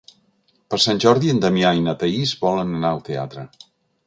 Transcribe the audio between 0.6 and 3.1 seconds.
Per Sant Jordi en Damià i na Thaís volen anar al